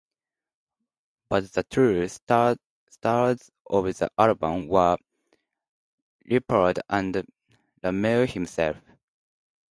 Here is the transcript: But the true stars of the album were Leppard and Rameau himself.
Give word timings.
But 1.29 1.51
the 1.51 1.61
true 1.63 2.07
stars 2.07 2.57
of 2.99 3.03
the 3.85 4.09
album 4.17 4.67
were 4.67 4.97
Leppard 6.27 6.79
and 6.89 7.23
Rameau 7.83 8.25
himself. 8.25 8.77